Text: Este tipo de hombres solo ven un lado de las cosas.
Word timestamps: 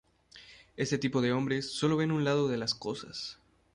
Este 0.77 0.97
tipo 0.97 1.21
de 1.21 1.31
hombres 1.31 1.73
solo 1.73 1.95
ven 1.95 2.11
un 2.11 2.23
lado 2.23 2.47
de 2.47 2.57
las 2.57 2.73
cosas. 2.73 3.37